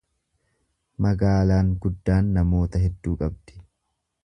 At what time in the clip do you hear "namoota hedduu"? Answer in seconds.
2.39-3.17